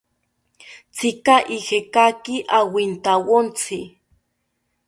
[0.95, 3.79] ¿Tzika ijekaki awintawontzi?